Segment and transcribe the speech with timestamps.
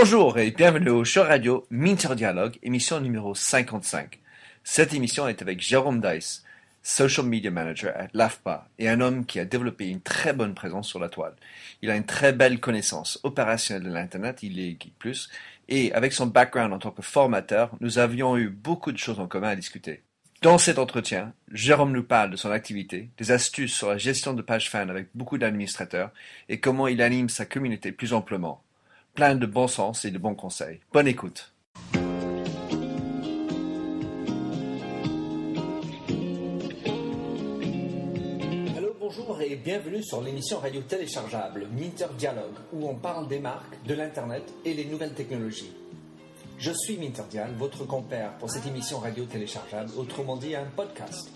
[0.00, 4.20] Bonjour et bienvenue au show radio Minter Dialogue, émission numéro 55.
[4.62, 6.44] Cette émission est avec Jérôme Dice,
[6.84, 10.86] Social Media Manager à l'AFPA et un homme qui a développé une très bonne présence
[10.86, 11.34] sur la toile.
[11.82, 15.30] Il a une très belle connaissance opérationnelle de l'Internet, il est Geek Plus,
[15.68, 19.26] et avec son background en tant que formateur, nous avions eu beaucoup de choses en
[19.26, 20.04] commun à discuter.
[20.42, 24.42] Dans cet entretien, Jérôme nous parle de son activité, des astuces sur la gestion de
[24.42, 26.12] pages fans avec beaucoup d'administrateurs
[26.48, 28.62] et comment il anime sa communauté plus amplement
[29.18, 30.78] plein de bon sens et de bons conseils.
[30.92, 31.52] Bonne écoute.
[38.76, 43.84] Allô, bonjour et bienvenue sur l'émission radio téléchargeable Minter Dialogue où on parle des marques,
[43.88, 45.72] de l'Internet et les nouvelles technologies.
[46.60, 51.32] Je suis Minterdial, votre compère pour cette émission radio téléchargeable, autrement dit un podcast.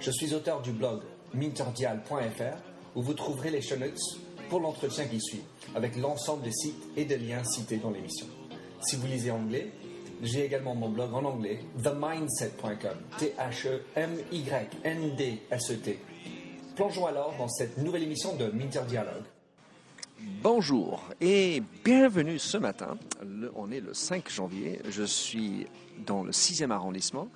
[0.00, 1.02] Je suis auteur du blog
[1.34, 2.56] minterdial.fr
[2.94, 5.42] où vous trouverez les show notes pour l'entretien qui suit,
[5.74, 8.26] avec l'ensemble des sites et des liens cités dans l'émission.
[8.80, 9.70] Si vous lisez anglais,
[10.22, 13.98] j'ai également mon blog en anglais, themindset.com, T-H-E-M-Y-N-D-S-E-T.
[16.74, 19.24] Plongeons alors dans cette nouvelle émission de Minter Dialogue.
[20.20, 22.98] Bonjour et bienvenue ce matin.
[23.54, 24.80] on est le 5 janvier.
[24.88, 25.66] Je suis
[26.06, 27.28] dans le 6e arrondissement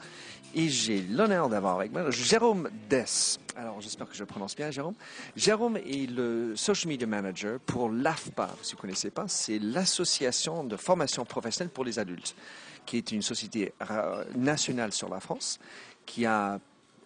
[0.54, 3.38] et j'ai l'honneur d'avoir avec moi Jérôme Dess.
[3.56, 4.94] Alors, j'espère que je prononce bien, Jérôme.
[5.36, 8.50] Jérôme est le social media manager pour l'AFPA.
[8.62, 12.34] Si vous ne connaissez pas, c'est l'Association de formation professionnelle pour les adultes,
[12.86, 13.72] qui est une société
[14.36, 15.60] nationale sur la France,
[16.06, 16.58] qui a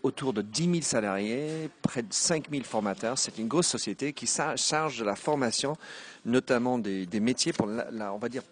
[0.06, 3.18] autour de 10 000 salariés, près de 5 000 formateurs.
[3.18, 5.76] C'est une grosse société qui charge de la formation,
[6.24, 8.42] notamment des, métiers pour, la, on va dire,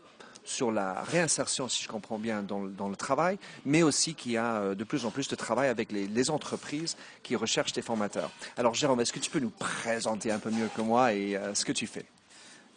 [0.44, 4.74] sur la réinsertion, si je comprends bien, dans, le travail, mais aussi qui a euh,
[4.74, 8.30] de plus en plus de travail avec les, entreprises qui recherchent des formateurs.
[8.56, 11.54] Alors Jérôme, est-ce que tu peux nous présenter un peu mieux que moi et euh,
[11.54, 12.04] ce que tu fais?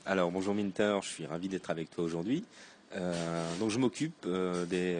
[0.05, 2.43] Alors bonjour Minter, je suis ravi d'être avec toi aujourd'hui.
[2.95, 4.27] Euh, donc je m'occupe
[4.69, 4.97] des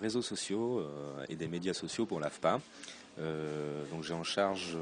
[0.00, 0.84] réseaux sociaux
[1.28, 2.60] et des médias sociaux pour l'AFPA.
[3.90, 4.76] Donc j'ai en charge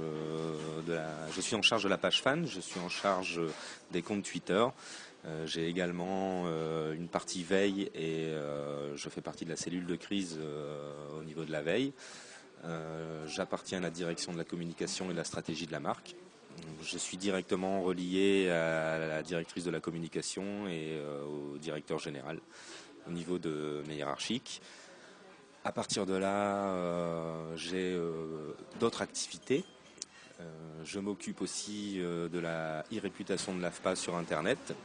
[0.86, 3.40] de la, je suis en charge de la page fan, je suis en charge
[3.92, 4.64] des comptes Twitter,
[5.26, 9.86] euh, j'ai également euh, une partie veille et euh, je fais partie de la cellule
[9.86, 10.38] de crise
[11.18, 11.92] au niveau de la veille.
[13.28, 16.16] J'appartiens à la direction de la communication et de la stratégie de la marque.
[16.82, 20.98] Je suis directement relié à la directrice de la communication et
[21.28, 22.40] au directeur général
[23.06, 24.60] au niveau de mes hiérarchiques.
[25.66, 26.72] À partir de là,
[27.56, 27.98] j'ai
[28.78, 29.64] d'autres activités.
[30.84, 34.76] je m'occupe aussi de la e-réputation de l'AFPA sur Internet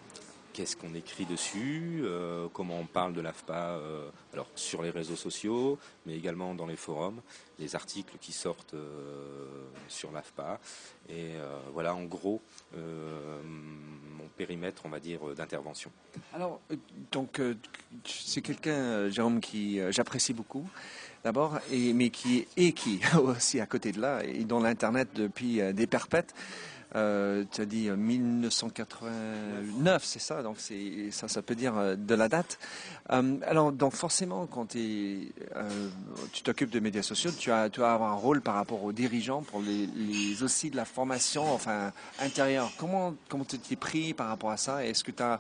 [0.54, 5.16] qu'est-ce qu'on écrit dessus, euh, comment on parle de l'AFPA euh, alors sur les réseaux
[5.16, 7.22] sociaux, mais également dans les forums,
[7.60, 10.60] les articles qui sortent euh, sur l'AFPA.
[11.10, 11.32] Et
[11.74, 12.40] voilà en gros
[12.74, 15.92] mon périmètre, on va dire, d'intervention.
[16.34, 16.62] Alors,
[17.12, 17.42] donc,
[18.06, 20.66] c'est quelqu'un, Jérôme, qui j'apprécie beaucoup
[21.26, 25.88] d'abord, mais qui est qui aussi à côté de là, et dans l'Internet depuis des
[25.88, 26.34] perpètes.
[26.96, 30.58] Euh, tu as dit 1989, c'est ça, donc
[31.12, 32.60] ça, ça peut dire euh, de la date.
[33.12, 35.32] Euh, alors, donc forcément, quand tu
[36.44, 39.62] t'occupes de médias sociaux, tu as, tu as un rôle par rapport aux dirigeants pour
[39.62, 42.70] les, aussi de la formation, enfin intérieure.
[42.78, 44.86] Comment, comment tu t'es pris par rapport à ça?
[44.86, 45.40] Est-ce que as,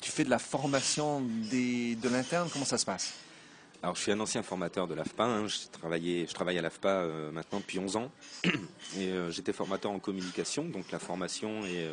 [0.00, 1.20] tu fais de la formation
[1.50, 2.48] des, de l'interne?
[2.52, 3.12] Comment ça se passe?
[3.82, 5.24] Alors, je suis un ancien formateur de l'AFPA.
[5.24, 5.48] Hein.
[5.48, 8.12] Je, je travaille à l'AFPA euh, maintenant depuis 11 ans.
[8.44, 11.88] Et euh, j'étais formateur en communication, donc la formation et,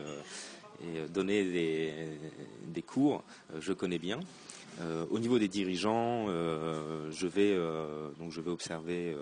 [0.95, 3.23] euh, donner des, cours,
[3.59, 4.19] je connais bien.
[5.11, 7.53] au niveau des dirigeants, je, vais,
[8.17, 9.13] donc je vais observer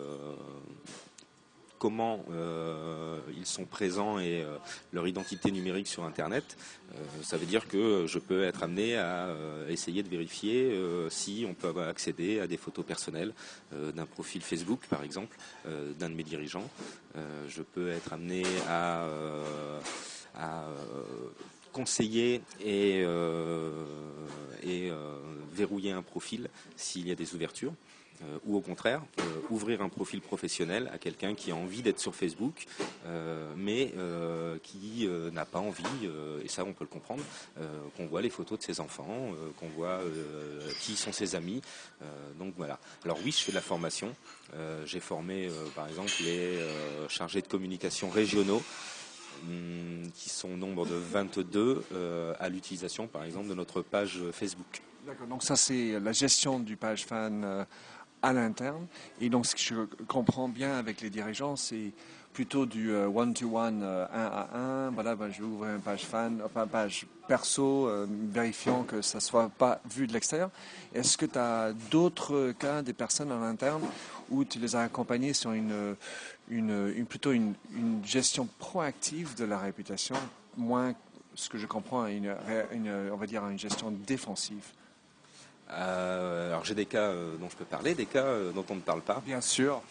[1.80, 4.58] comment euh, ils sont présents et euh,
[4.94, 6.58] leur identité numérique sur Internet,
[6.94, 9.36] euh, ça veut dire que je peux être amené à
[9.70, 10.80] essayer de vérifier
[11.10, 13.34] si on peut accéder à des photos personnelles
[13.72, 16.70] d'un profil Facebook, par exemple, d'un de mes dirigeants.
[17.48, 19.08] je peux être amené à,
[21.74, 23.02] conseiller et,
[24.64, 24.92] et
[25.54, 27.74] verrouiller un profil s'il y a des ouvertures.
[28.24, 32.00] Euh, ou au contraire euh, ouvrir un profil professionnel à quelqu'un qui a envie d'être
[32.00, 32.66] sur Facebook
[33.06, 33.94] euh, mais
[34.64, 35.84] qui n'a pas envie
[36.44, 37.24] et ça on peut le comprendre
[37.96, 39.30] qu'on voit les photos de ses enfants
[39.60, 40.00] qu'on voit
[40.82, 41.62] qui sont ses amis
[42.40, 44.14] donc voilà alors oui je fais de la formation
[44.86, 46.60] j'ai formé par exemple les
[47.10, 48.64] chargés de communication régionaux
[49.44, 51.84] hum, qui sont au nombre de 22
[52.40, 54.82] à l'utilisation par exemple de notre page Facebook.
[55.30, 57.66] Donc ça c'est la gestion du page fan
[58.28, 58.88] à l'interne.
[59.22, 61.94] Et donc, ce que je comprends bien avec les dirigeants, c'est
[62.34, 64.90] plutôt du euh, one-to-one, euh, un à un.
[64.92, 69.18] Voilà, ben, je vais ouvrir une page fan, une page perso, euh, vérifiant que ça
[69.18, 70.52] ne soit pas vu de l'extérieur.
[70.94, 73.82] Est-ce que tu as d'autres cas des personnes en interne
[74.30, 75.96] où tu les as accompagnés sur une,
[76.50, 77.56] une, plutôt une,
[78.04, 80.16] gestion proactive de la réputation,
[80.58, 80.94] moins
[81.34, 82.36] ce que je comprends, une,
[83.12, 84.74] on va dire une gestion défensive?
[85.72, 88.76] Euh, alors j'ai des cas euh, dont je peux parler, des cas euh, dont on
[88.76, 89.22] ne parle pas.
[89.26, 89.82] Bien sûr.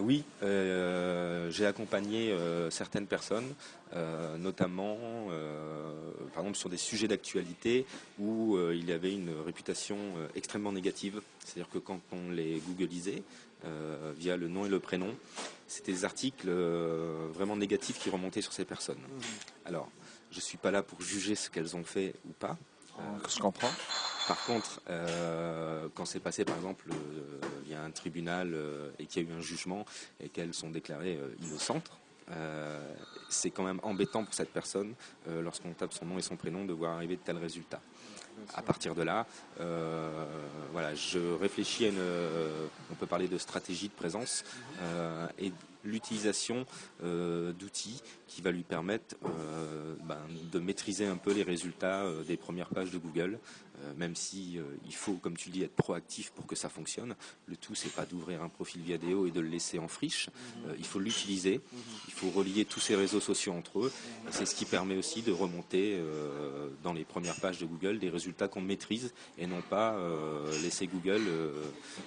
[0.00, 2.34] oui, j'ai accompagné
[2.70, 3.54] certaines personnes,
[4.38, 4.98] notamment
[6.32, 7.86] par exemple sur des sujets d'actualité
[8.18, 9.96] où il y avait une réputation
[10.34, 11.20] extrêmement négative.
[11.44, 13.22] C'est-à-dire que quand on les googlisait
[14.16, 15.14] via le nom et le prénom,
[15.66, 18.98] c'était des articles vraiment négatifs qui remontaient sur ces personnes.
[18.98, 19.66] Mmh.
[19.66, 19.88] Alors,
[20.30, 22.58] je ne suis pas là pour juger ce qu'elles ont fait ou pas.
[23.28, 23.70] Je comprends.
[24.26, 28.90] Par contre, euh, quand c'est passé, par exemple, euh, il y a un tribunal euh,
[28.98, 29.84] et qu'il y a eu un jugement
[30.18, 31.90] et qu'elles sont déclarées innocentes,
[33.28, 34.94] c'est quand même embêtant pour cette personne,
[35.42, 37.82] lorsqu'on tape son nom et son prénom, de voir arriver de tels résultats.
[38.54, 39.26] À partir de là,
[40.72, 42.00] voilà, je réfléchis à une,
[42.90, 44.42] on peut parler de stratégie de présence
[45.38, 45.52] et
[45.84, 46.66] l'utilisation
[47.02, 49.16] d'outils qui va lui permettre
[50.04, 50.18] ben,
[50.52, 53.38] de maîtriser un peu les résultats des premières pages de Google,
[53.73, 57.14] euh, même si euh, il faut, comme tu dis, être proactif pour que ça fonctionne.
[57.46, 60.28] Le tout, c'est pas d'ouvrir un profil vidéo et de le laisser en friche.
[60.28, 60.70] Mhm.
[60.70, 61.60] Euh, il faut l'utiliser.
[61.72, 61.80] Mhm.
[62.08, 63.92] Il faut relier tous ces réseaux sociaux entre eux.
[64.30, 66.00] C'est ce qui permet aussi de remonter
[66.82, 69.96] dans les premières pages de Google des résultats qu'on maîtrise et non pas
[70.62, 71.22] laisser Google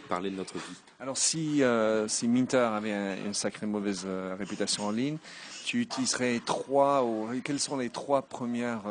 [0.09, 0.75] parler de notre vie.
[0.99, 1.61] Alors si,
[2.07, 4.05] si Minter avait une sacrée mauvaise
[4.37, 5.17] réputation en ligne,
[5.65, 8.83] tu utiliserais trois, ou, quelles sont les trois premières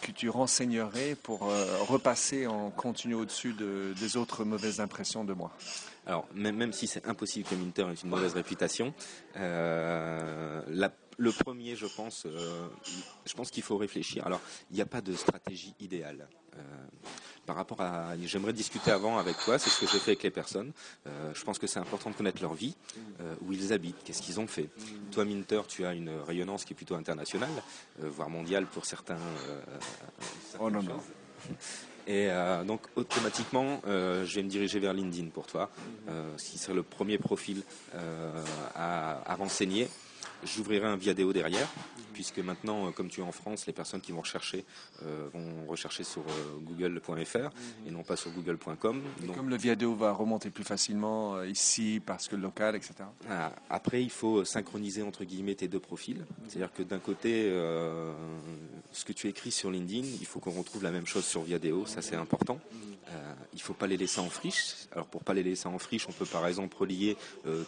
[0.00, 5.52] que tu renseignerais pour euh, repasser en continu au-dessus des autres mauvaises impressions de moi?
[6.06, 8.94] Alors, même, si c'est impossible que Minter ait une mauvaise réputation,
[9.36, 10.62] euh,
[11.18, 12.68] le premier, je pense, euh,
[13.26, 14.26] je pense qu'il faut réfléchir.
[14.26, 14.40] Alors,
[14.70, 16.28] il n'y a pas de stratégie idéale
[17.46, 18.16] par rapport à.
[18.24, 20.72] J'aimerais discuter avant avec toi, c'est ce que j'ai fait avec les personnes.
[21.06, 22.74] Je pense que c'est important de connaître leur vie,
[23.42, 24.68] où ils habitent, qu'est-ce qu'ils ont fait.
[25.18, 27.50] Toi, Minter, tu as une rayonnance qui est plutôt internationale,
[28.04, 29.18] euh, voire mondiale pour certains.
[30.60, 31.00] oh non, non.
[32.06, 32.28] Et
[32.64, 35.70] donc automatiquement, je vais me diriger vers LinkedIn pour toi,
[36.36, 37.62] ce qui serait le premier profil
[38.76, 39.88] à, à renseigner.
[40.44, 41.68] J'ouvrirai un Viadeo derrière,
[42.18, 44.64] puisque maintenant, euh, comme tu es en France, les personnes qui vont rechercher
[45.04, 47.50] euh, vont rechercher sur euh, google.fr
[47.86, 49.00] et non pas sur google.com.
[49.36, 52.94] Comme le Viadeo va remonter plus facilement ici parce que le local, etc.
[53.30, 56.26] Ah, après, il faut synchroniser entre guillemets tes deux profils.
[56.48, 57.44] C'est-à-dire que d'un côté,
[58.90, 61.86] ce que tu écris sur LinkedIn, il faut qu'on retrouve la même chose sur Viadeo,
[61.86, 62.58] ça c'est important.
[63.52, 64.88] il ne faut pas les laisser en friche.
[64.90, 67.16] Alors pour pas les laisser en friche, on peut par exemple relier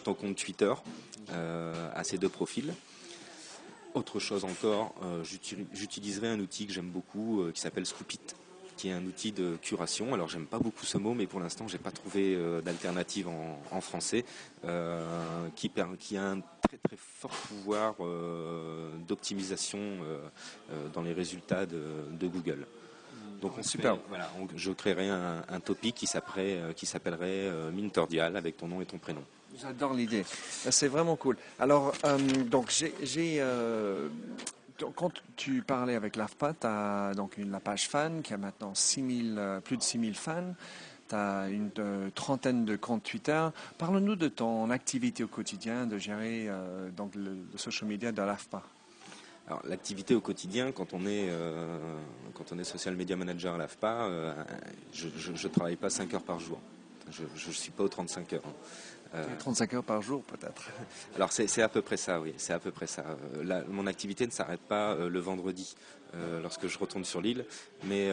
[0.03, 0.73] ton compte Twitter
[1.29, 2.73] à ces deux profils.
[3.93, 5.23] Autre chose encore, euh,
[5.73, 8.21] j'utiliserai un outil que j'aime beaucoup euh, qui s'appelle Scoopit,
[8.77, 10.13] qui est un outil de curation.
[10.13, 13.81] Alors j'aime pas beaucoup ce mot, mais pour l'instant j'ai pas trouvé euh, d'alternative en,
[13.81, 14.23] français
[15.55, 17.95] qui, qui, a un très très fort pouvoir
[19.07, 19.79] d'optimisation
[20.93, 22.65] dans les résultats de, Google.
[23.41, 23.97] Donc on super.
[24.07, 26.07] voilà, je créerai un, un topic qui
[26.85, 29.23] s'appellerait Mintordial avec ton nom et ton prénom.
[29.61, 30.25] J'adore l'idée.
[30.27, 31.37] C'est vraiment cool.
[31.59, 33.37] Alors, euh, donc, j'ai.
[33.39, 34.07] Euh,
[34.95, 38.73] quand tu parlais avec l'AFPA, tu as donc une, la page fan qui a maintenant
[38.73, 39.03] 6
[39.37, 40.55] euh, plus de 6000 fans.
[41.09, 41.69] Tu as une
[42.15, 43.47] trentaine de comptes Twitter.
[43.77, 46.49] Parle-nous de ton activité au quotidien de gérer
[46.95, 48.63] donc le, social media de l'AFPA.
[49.47, 51.29] Alors l'activité au quotidien, quand on est
[52.33, 54.09] quand on est social media manager à l'AFPA,
[54.93, 56.59] je, ne travaille pas 5 heures par jour.
[57.11, 58.41] Je ne suis pas aux 35 heures.
[59.39, 60.69] 35 euh, heures par jour peut-être.
[61.15, 63.03] Alors c'est à peu près ça, oui, c'est à peu près ça.
[63.37, 65.75] Euh, mon activité ne s'arrête pas euh, le vendredi
[66.41, 67.45] lorsque je retourne sur l'île,
[67.85, 68.09] mais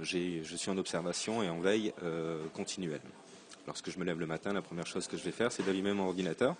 [0.00, 1.92] je suis en observation et en veille
[2.54, 3.00] continuelle.
[3.66, 5.92] Lorsque je me lève le matin, la première chose que je vais faire, c'est d'allumer
[5.92, 6.54] mon ordinateur,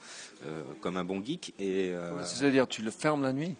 [0.80, 1.54] comme un bon geek.
[1.60, 3.54] Et, C'est-à-dire, tu le fermes la nuit?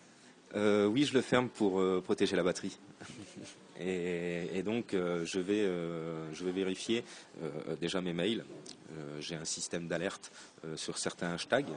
[0.57, 2.77] Oui, je le ferme pour protéger la batterie.
[3.83, 7.05] Et, donc, euh, je, vais, euh, je vais vérifier
[7.43, 8.45] euh, déjà mes mails.
[9.21, 10.33] J'ai un système d'alerte
[10.75, 11.73] sur certains hashtags.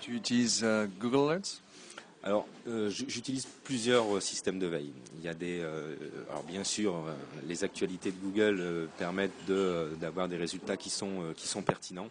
[0.00, 0.64] tu utilises
[0.98, 1.60] Google Alerts?
[2.22, 2.48] Alors,
[2.88, 4.92] j'utilise plusieurs systèmes de veille.
[5.18, 5.60] Il y a des,
[6.30, 7.04] alors bien sûr,
[7.46, 9.46] les actualités de Google permettent
[10.00, 12.08] d'avoir des résultats qui sont, qui sont pertinents,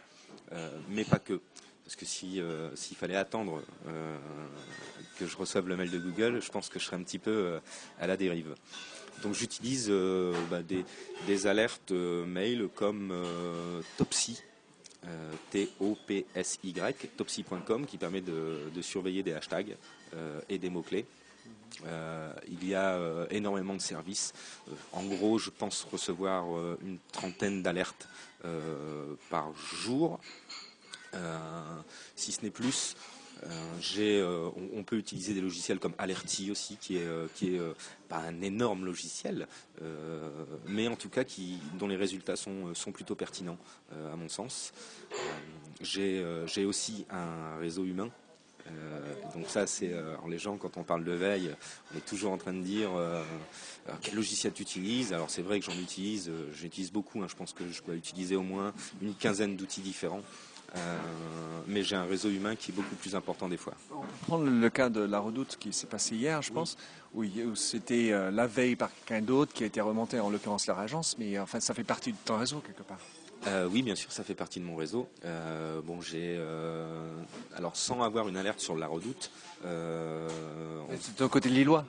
[0.90, 1.42] mais pas que.
[1.84, 2.44] Parce que s'il
[2.96, 3.64] fallait attendre
[5.18, 7.60] que je reçoive le mail de Google, je pense que je serais un petit peu
[8.00, 8.54] à la dérive.
[9.24, 9.92] Donc j'utilise
[10.50, 13.14] bah, des, alertes mail comme
[13.98, 14.42] Topsy.
[15.52, 19.76] T-O-P-S-Y, topsy.com, qui permet de, surveiller des hashtags
[20.48, 21.06] et des mots-clés.
[22.48, 24.34] il y a énormément de services.
[24.94, 26.46] en gros, je pense recevoir
[26.82, 28.08] une trentaine d'alertes
[29.30, 30.22] par jour,
[32.16, 32.96] si ce n'est plus.
[33.46, 37.74] Euh, euh, on, peut utiliser des logiciels comme Alerty aussi, qui est, euh,
[38.10, 39.48] pas un énorme logiciel,
[40.68, 43.58] mais en tout cas qui, dont les résultats sont, sont plutôt pertinents,
[43.92, 44.74] à mon sens.
[45.82, 48.10] J'ai aussi un réseau humain
[49.36, 49.92] donc ça, c'est
[50.30, 51.54] les gens quand on parle de veille,
[51.94, 52.92] on est toujours en train de dire
[54.02, 55.12] quel logiciel tu utilises.
[55.12, 57.22] Alors c'est vrai que j'en utilise, j'utilise beaucoup.
[57.22, 57.28] Hein.
[57.30, 60.22] je pense que je dois utiliser au moins une quinzaine d'outils différents.
[60.76, 60.98] Euh,
[61.68, 63.74] mais j'ai un réseau humain qui est beaucoup plus important des fois.
[63.92, 66.78] On peut prendre le cas de la redoute qui s'est passé hier, je pense,
[67.14, 67.24] où,
[67.56, 71.18] c'était euh, la veille par quelqu'un d'autre qui a été remonté, en l'occurrence leur agence,
[71.18, 73.00] mais enfin ça fait partie de ton réseau quelque part.
[73.48, 75.08] Euh, oui, bien sûr, ça fait partie de mon réseau.
[75.86, 76.42] bon, j'ai
[77.56, 79.32] alors sans avoir une alerte sur la redoute.
[79.62, 81.86] c'est ton côté lillois.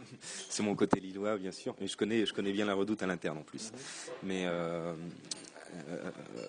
[0.48, 1.74] c'est mon côté lillois, bien sûr.
[1.80, 3.72] Mais je connais, je connais bien la redoute à l'interne en plus.
[4.22, 4.94] Mais euh,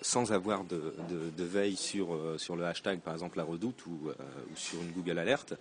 [0.02, 0.92] sans avoir de,
[1.38, 4.14] veille sur, euh, sur le hashtag, par exemple la redoute ou, euh,
[4.54, 5.54] sur une Google Alert,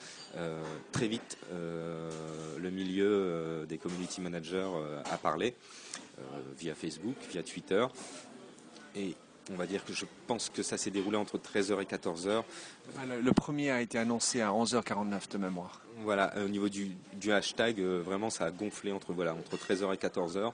[0.92, 4.72] très vite le milieu des community managers
[5.10, 5.56] a parlé
[6.58, 7.86] via Facebook, via Twitter.
[8.96, 9.16] Et
[9.52, 12.44] on va dire que je pense que ça s'est déroulé entre 13h et 14h.
[13.22, 15.82] Le, premier a été annoncé à 11h49 de mémoire.
[16.04, 16.92] Voilà, au niveau du,
[17.32, 20.52] hashtag, vraiment ça a gonflé entre, voilà, entre 13h et 14h.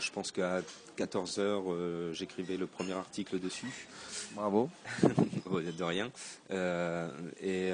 [0.00, 0.62] je pense qu'à
[0.98, 3.86] 14h, j'écrivais le premier article dessus.
[4.34, 4.68] Bravo.
[5.02, 6.10] de rien.
[7.42, 7.72] et,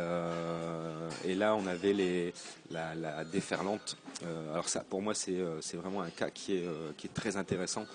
[1.24, 2.34] et, là, on avait les,
[2.70, 3.96] la, déferlante.
[4.52, 7.86] alors ça, pour moi, c'est vraiment un cas qui est, qui est très intéressant.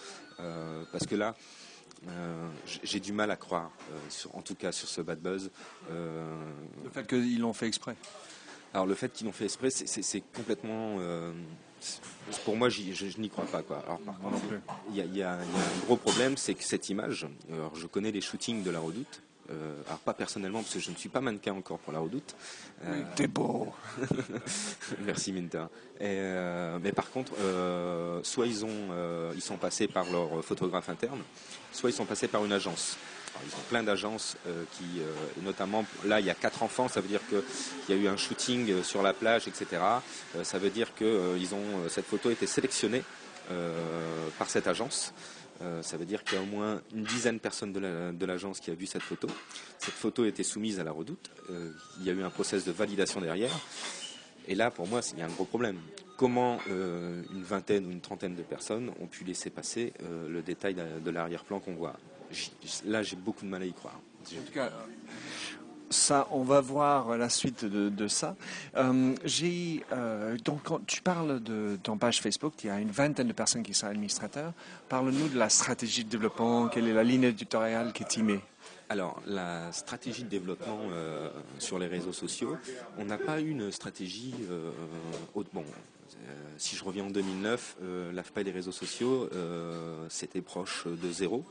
[0.92, 1.36] parce que là,
[2.10, 2.50] euh,
[2.84, 5.52] j'ai du mal à croire, euh, en tout cas sur ce bad buzz.
[5.92, 6.52] Euh,
[6.84, 7.96] le fait qu'ils l'ont fait exprès
[8.74, 10.98] Alors le fait qu'ils l'ont fait exprès, c'est complètement...
[12.44, 13.62] pour moi, je, n'y crois pas.
[13.62, 13.84] Quoi.
[13.86, 14.38] Alors, par contre,
[14.90, 18.22] il y, y, a un gros problème, c'est que cette image, alors je connais les
[18.22, 21.54] shootings de la redoute, euh, alors pas personnellement parce que je ne suis pas mannequin
[21.54, 22.36] encore pour la redoute.
[22.86, 23.74] Euh, T'es beau.
[25.02, 25.66] Merci Minter.
[26.00, 27.34] Euh, mais par contre,
[28.24, 31.22] soit ils ont, ils sont passés par leur photographe interne,
[31.72, 32.98] soit ils sont passés par une agence.
[33.46, 34.38] ils ont plein d'agences
[34.74, 35.02] qui,
[35.44, 38.18] notamment, là, il y a quatre enfants, ça veut dire qu'il y a eu un
[38.18, 39.82] shooting sur la plage, etc.
[40.44, 43.04] ça veut dire que ils ont, cette photo a été sélectionnée
[44.38, 45.14] par cette agence.
[45.62, 48.60] Euh, ça veut dire qu'il y a au moins une dizaine de personnes de l'agence
[48.60, 49.28] qui a vu cette photo.
[49.78, 51.30] Cette photo a été soumise à la redoute.
[51.50, 53.58] Euh, il y a eu un process de validation derrière.
[54.48, 55.78] Et là, pour moi, il y a un gros problème.
[56.18, 59.94] Comment euh, une vingtaine ou une trentaine de personnes ont pu laisser passer
[60.28, 61.98] le détail de, l'arrière-plan qu'on voit?
[62.86, 64.00] Là, j'ai beaucoup de mal à y croire.
[64.22, 64.72] En tout cas,
[65.92, 68.36] ça, on va voir la suite de, ça.
[68.76, 72.92] Euh, j'ai euh, donc quand tu parles de ton page Facebook, il y a une
[72.92, 74.54] vingtaine de personnes qui sont administrateurs.
[74.90, 76.68] Parle-nous de la stratégie de développement.
[76.68, 78.40] Quelle est la ligne éditoriale qui est timée
[78.92, 81.30] alors, la stratégie de développement euh,
[81.60, 82.58] sur les réseaux sociaux,
[82.98, 84.36] on n'a pas une stratégie
[85.34, 85.48] haute.
[85.54, 85.64] Bon,
[86.62, 91.12] si je reviens en 2009, euh, l'AFPA et les réseaux sociaux, euh, c'était proche de
[91.12, 91.44] zéro.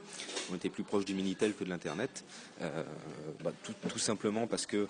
[0.52, 2.24] On était plus proche du Minitel que de l'Internet.
[2.62, 2.84] Euh,
[3.42, 4.86] bah, tout, simplement parce qu'on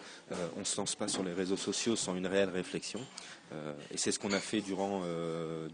[0.58, 3.00] ne se lance pas sur les réseaux sociaux sans une réelle réflexion.
[3.90, 5.02] et c'est ce qu'on a fait durant,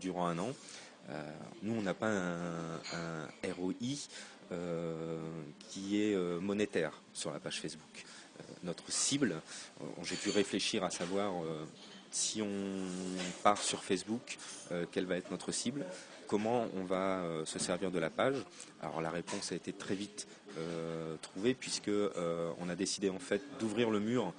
[0.01, 0.53] durant un an.
[1.63, 2.79] nous, on n'a pas un,
[3.59, 3.75] ROI
[5.59, 8.05] qui est monétaire sur la page Facebook.
[8.63, 9.41] notre cible,
[10.03, 11.33] j'ai pu réfléchir à savoir
[12.17, 12.83] si on
[13.43, 14.39] part sur Facebook,
[14.73, 15.85] euh, quelle va être notre cible
[16.27, 18.37] Comment on va euh, se servir de la page
[18.83, 20.27] Alors la réponse a été très vite
[20.59, 24.33] euh, trouvée puisque on a décidé en fait d'ouvrir le mur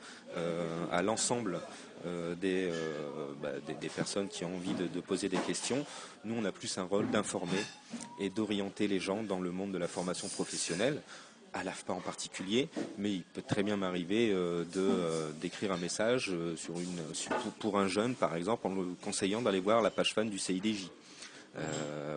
[0.92, 1.60] à l'ensemble
[2.04, 5.86] bah, des, des, personnes qui ont envie de, poser des questions.
[6.26, 7.64] Nous, on a plus un rôle d'informer
[8.20, 11.02] et d'orienter les gens dans le monde de la formation professionnelle
[11.54, 16.30] à l'AFPA en particulier, mais il peut très bien m'arriver euh, euh, d'écrire un message
[16.32, 17.00] euh, sur une,
[17.60, 20.90] pour un jeune, par exemple, en le conseillant d'aller voir la page fan du CIDJ.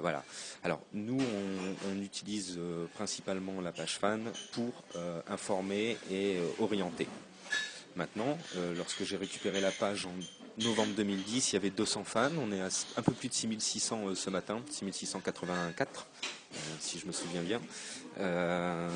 [0.03, 0.23] voilà.
[0.63, 1.19] Alors nous,
[1.91, 2.59] on, utilise
[2.95, 4.21] principalement la page fan
[4.53, 4.73] pour
[5.29, 7.07] informer et orienter.
[7.97, 8.39] Maintenant,
[8.77, 10.13] lorsque j'ai récupéré la page en
[10.63, 12.31] novembre 2010, il y avait 200 fans.
[12.41, 16.07] On est à un peu plus de 6600 ce matin, 6684,
[16.79, 17.61] si je me souviens bien.
[18.19, 18.89] Euh,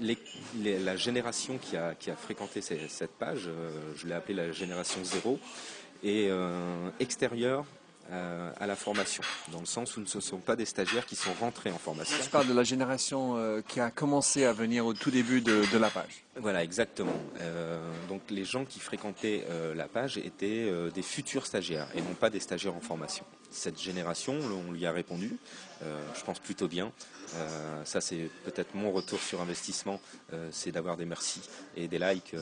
[0.00, 5.38] la génération qui a, fréquenté cette page, euh, je l'ai appelée la génération zéro,
[6.02, 7.64] est euh, extérieure
[8.12, 11.16] euh, à la formation, dans le sens où ce ne sont pas des stagiaires qui
[11.16, 12.14] sont rentrés en formation.
[12.22, 15.78] Je parle de la génération euh, qui a commencé à venir au tout début de,
[15.78, 16.24] la page.
[16.36, 17.14] Voilà, exactement.
[17.40, 17.80] Euh,
[18.10, 22.40] donc les gens qui fréquentaient la page étaient des futurs stagiaires et non pas des
[22.40, 23.24] stagiaires en formation.
[23.50, 25.36] Cette génération, on lui a répondu,
[25.80, 26.92] je pense plutôt bien.
[27.84, 29.98] ça, c'est peut-être mon retour sur investissement,
[30.50, 31.40] c'est d'avoir des merci
[31.76, 32.34] et des likes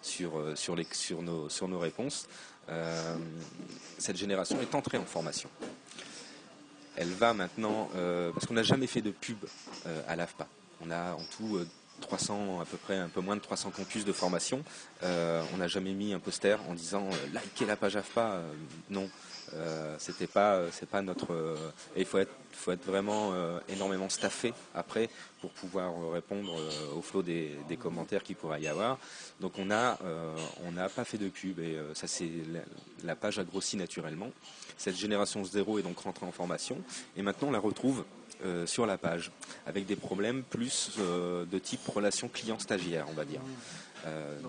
[0.00, 2.28] sur, sur, les, sur, nos, sur nos réponses.
[2.68, 3.16] Euh,
[3.98, 5.48] cette génération est entrée en formation.
[6.96, 9.38] Elle va maintenant, euh, parce qu'on n'a jamais fait de pub
[9.86, 10.46] euh, à l'AFPA.
[10.84, 11.60] On a en tout
[12.00, 14.64] 300, à peu près un peu moins de 300 campus de formation.
[15.02, 18.42] on n'a jamais mis un poster en disant likez la page AFPA.
[18.90, 19.08] non,
[19.98, 21.56] c'était pas, c'est pas notre.
[21.96, 23.32] et il faut être, faut être vraiment
[23.68, 25.08] énormément staffé après
[25.40, 26.52] pour pouvoir répondre
[26.96, 28.98] au flot des, des commentaires qu'il pourrait y avoir.
[29.42, 32.30] Donc on a, euh, on n'a pas fait de pub et euh, ça c'est
[33.02, 34.30] la, page a grossi naturellement.
[34.78, 36.78] Cette génération zéro est donc rentrée en formation
[37.16, 38.04] et maintenant on la retrouve
[38.44, 39.32] euh, sur la page
[39.66, 43.40] avec des problèmes plus de type relation client-stagiaire, on va dire.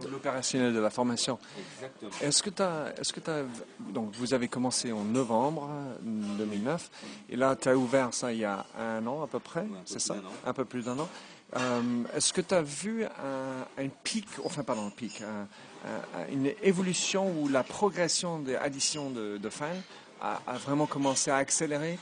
[0.10, 1.38] L'opérationnel de la formation.
[1.76, 2.12] Exactement.
[2.22, 3.44] Est-ce que tu as, est-ce que as,
[3.92, 5.70] donc vous avez commencé en novembre
[6.02, 6.90] 2009
[7.30, 10.00] et là tu as ouvert ça il y a un an à peu près, c'est
[10.00, 11.10] ça, un peu plus d'un an.
[11.56, 15.22] Euh, est-ce que tu as vu un, pic, enfin pardon, un pic,
[16.32, 19.68] une évolution où la progression des additions de, fans
[20.22, 22.00] a, vraiment commencé à accélérer?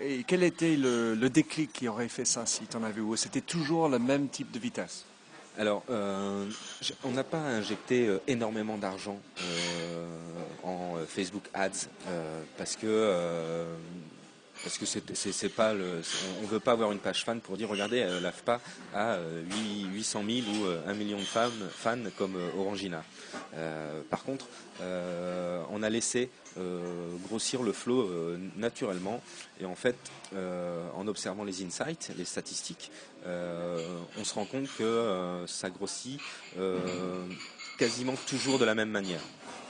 [0.00, 3.40] Et quel était le, déclic qui aurait fait ça si tu en vu Ou c'était
[3.40, 5.04] toujours le même type de vitesse?
[5.58, 6.46] Alors, euh,
[7.04, 9.18] on n'a pas injecté euh, énormément d'argent
[10.62, 11.88] en Facebook Ads
[12.56, 13.66] parce que
[14.62, 15.74] parce que c'est pas
[16.42, 18.60] on veut pas avoir une page fan pour dire regardez euh, l'AFPA
[18.94, 19.18] a
[19.92, 23.02] 800 000 ou 1 euh, million de fans, fans comme euh, Orangina.
[24.10, 24.46] par contre,
[25.82, 26.30] on a laissé
[27.28, 28.08] grossir le flot
[28.56, 29.20] naturellement
[29.60, 29.96] et en fait,
[30.96, 32.92] en observant les insights, les statistiques,
[33.26, 36.20] on se rend compte que ça grossit
[37.78, 39.20] quasiment toujours de la même manière.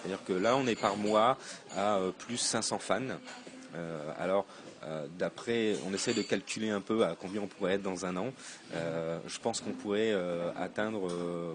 [0.03, 1.39] C'est-à-dire que là, on est par mois
[1.77, 3.01] à plus 500 fans.
[4.19, 4.45] alors,
[4.85, 8.17] euh, d'après, on essaie de calculer un peu à combien on pourrait être dans un
[8.17, 8.33] an.
[8.75, 11.09] Euh, je pense qu'on pourrait euh, atteindre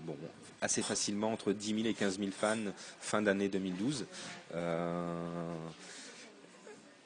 [0.06, 0.16] bon,
[0.62, 2.56] assez facilement entre 10 000 et 15 000 fans
[3.02, 4.06] fin d'année 2012.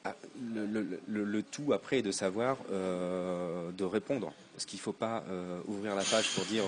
[0.04, 0.16] Ah,
[0.52, 4.32] le, tout après est de savoir de répondre.
[4.54, 5.24] Parce qu'il ne faut pas
[5.66, 6.64] ouvrir la page pour dire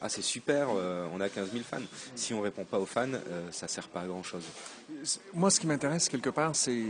[0.00, 0.68] Ah, c'est super,
[1.12, 1.78] on a 15 000 fans.
[2.14, 3.12] Si on ne répond pas aux fans,
[3.50, 4.44] ça ne sert pas à grand chose.
[5.32, 6.84] Moi, ce qui m'intéresse quelque part, c'est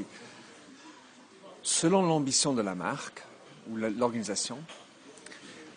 [1.63, 3.23] selon l'ambition de la marque
[3.71, 4.59] ou l'organisation,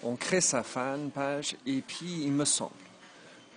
[0.03, 2.71] on crée sa fan page et puis il me semble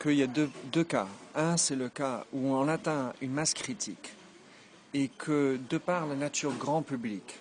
[0.00, 1.08] qu'il y a deux, cas.
[1.34, 4.12] Un, c'est le cas où on atteint une masse critique
[4.94, 7.38] et que de par la nature grand public,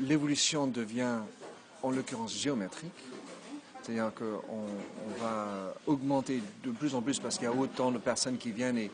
[0.00, 1.18] l'évolution devient
[1.82, 2.92] en l'occurrence géométrique.
[3.82, 4.24] C'est-à-dire qu'on
[4.54, 8.52] on va augmenter de plus en plus parce qu'il y a autant de personnes qui
[8.52, 8.90] viennent et,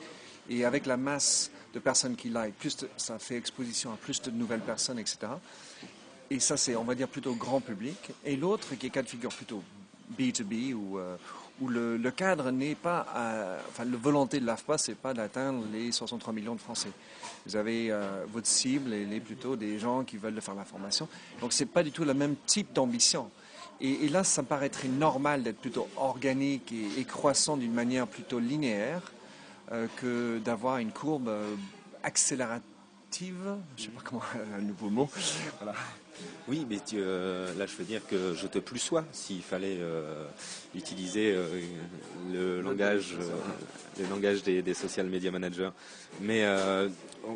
[0.49, 4.31] et avec la masse de personnes qui like, plus ça fait exposition à plus de
[4.31, 5.19] nouvelles personnes, etc.
[6.31, 8.11] Et ça, c'est, on va dire, plutôt grand public.
[8.25, 9.63] Et l'autre, qui est cas de figure plutôt
[10.19, 11.17] B2B, où, euh,
[11.61, 13.07] où le, cadre n'est pas,
[13.69, 16.91] enfin, la volonté de l'AFPA, c'est pas d'atteindre les 63 millions de Français.
[17.47, 21.09] Vous avez euh, votre cible, elle est plutôt des gens qui veulent faire la formation.
[21.41, 23.31] Donc, c'est pas du tout le même type d'ambition.
[23.81, 29.03] Et, là, ça me paraîtrait normal d'être plutôt organique et croissant d'une manière plutôt linéaire
[29.97, 31.55] que d'avoir une courbe euh,
[32.03, 32.65] accélérative.
[33.77, 34.23] Je ne sais pas comment,
[34.57, 35.09] un nouveau mot.
[36.49, 39.79] Oui, mais euh, là, je veux dire que je te plus sois s'il fallait
[40.75, 41.37] utiliser
[42.33, 43.15] le langage,
[43.99, 45.71] le langage des, social media managers.
[46.21, 46.45] Mais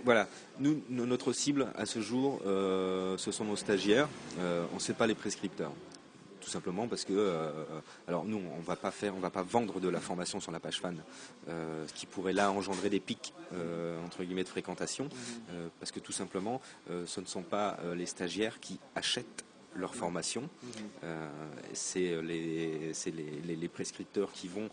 [0.05, 0.27] voilà,
[0.59, 4.09] nous, notre cible à ce jour, ce sont nos stagiaires.
[4.40, 5.73] on ne sait pas les prescripteurs
[6.42, 7.50] tout simplement parce que, euh,
[8.09, 10.61] alors nous, on va pas faire, on va pas vendre de la formation sur la
[10.61, 11.00] page fan,
[11.48, 15.70] euh, ce qui pourrait là engendrer des pics euh, entre guillemets de fréquentation, mhm.
[15.78, 16.61] parce que tout simplement,
[17.07, 20.42] ce ne sont pas les stagiaires qui achètent leur formation.
[20.42, 21.09] Mhm.
[21.72, 24.68] c'est les, les, les, prescripteurs qui vont,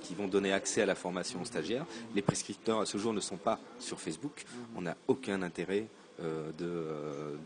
[0.00, 1.86] qui vont donner accès à la formation aux stagiaires.
[2.14, 4.44] Les prescripteurs à ce jour ne sont pas sur Facebook.
[4.44, 4.64] Mhm.
[4.76, 5.86] On n'a aucun intérêt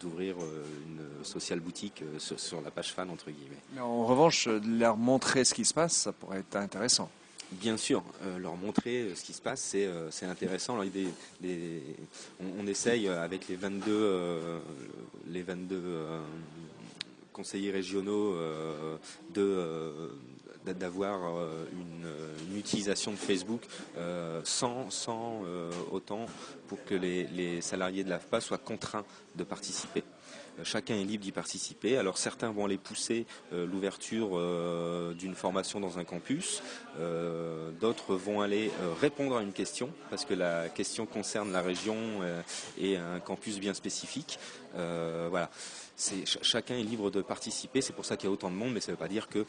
[0.01, 3.61] d'ouvrir euh, une social boutique sur, la page fan entre guillemets.
[3.75, 7.11] Mais en revanche, leur montrer ce qui se passe, ça pourrait être intéressant.
[7.53, 8.03] Bien sûr,
[8.41, 9.77] leur montrer ce qui se passe,
[10.11, 10.81] c'est intéressant.
[10.81, 10.87] Alors,
[12.41, 14.63] on, essaye avec les 22,
[15.29, 16.07] les 22
[17.35, 18.35] conseillers régionaux
[19.35, 20.09] de
[20.65, 21.21] d'avoir
[21.73, 23.63] une, utilisation de Facebook
[24.45, 25.43] sans, sans
[25.91, 26.27] autant
[26.69, 29.05] pour que les, salariés de l'AFPA soient contraints
[29.37, 30.05] de participer.
[30.59, 31.97] Euh, chacun est libre d'y participer.
[31.97, 36.63] Alors certains vont aller pousser euh, l'ouverture euh, d'une formation dans un campus,
[37.81, 38.71] d'autres vont aller
[39.01, 41.97] répondre à une question parce que la question concerne la région
[42.79, 44.39] et un campus bien spécifique.
[44.75, 45.51] voilà
[46.43, 47.81] chacun est libre de participer.
[47.81, 49.29] C'est pour ça qu'il y a autant de monde, mais ça ne veut pas dire
[49.29, 49.45] qu'il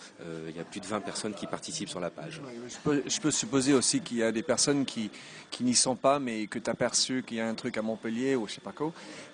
[0.56, 2.42] y a plus de 20 personnes qui participent sur la page.
[3.08, 5.10] Je peux, supposer aussi qu'il y a des personnes qui,
[5.62, 8.36] n'y sont pas, mais que tu as perçu qu'il y a un truc à Montpellier
[8.36, 8.92] ou je sais pas quoi,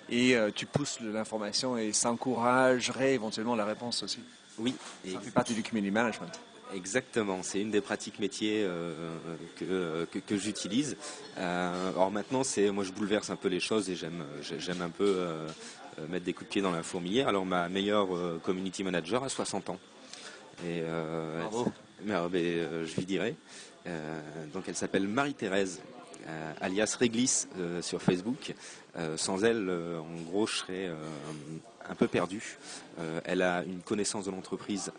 [0.08, 4.20] et tu pousses l'information et ça encouragerait éventuellement la réponse aussi.
[4.58, 4.74] Oui.
[5.04, 6.30] Et ça fait partie du community management.
[6.74, 8.94] Exactement, c'est une des pratiques métiers euh,
[9.56, 10.96] que, que, j'utilise.
[11.36, 14.88] Euh, alors maintenant, c'est moi je bouleverse un peu les choses et j'aime j'aime un
[14.88, 15.48] peu euh,
[16.08, 17.28] mettre des coups de pied dans la fourmilière.
[17.28, 18.08] Alors ma meilleure
[18.42, 19.78] community manager a 60 ans.
[20.66, 21.72] Et, Bravo.
[22.04, 22.14] Mais,
[22.86, 23.36] je lui dirai.
[24.52, 25.80] donc elle s'appelle Marie-Thérèse
[26.28, 28.54] euh, alias Réglis euh, sur Facebook.
[28.96, 30.90] Euh, sans elle, en gros, je serais
[31.88, 32.58] un peu perdu.
[33.24, 34.92] elle a une connaissance de l'entreprise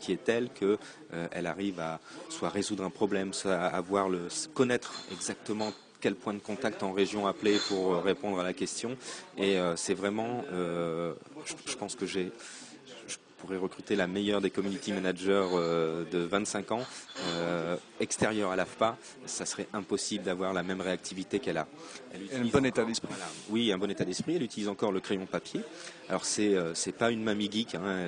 [0.00, 5.72] qui est telle qu'elle arrive à soit résoudre un problème, soit avoir le connaître exactement
[6.04, 8.94] quel point de contact en région appeler pour répondre à la question.
[9.38, 12.30] Et c'est vraiment, je, pense que j'ai
[13.44, 16.80] pourrait recruter la meilleure des community managers euh, de 25 ans
[17.26, 21.66] euh, extérieure à l'AFPA, ça serait impossible d'avoir la même réactivité qu'elle a.
[22.12, 23.12] Elle un bon état d'esprit.
[23.50, 24.36] oui, un bon état d'esprit.
[24.36, 25.60] Elle utilise encore le crayon papier.
[26.08, 27.74] Alors c'est euh, c'est pas une mamie geek.
[27.74, 28.06] Hein,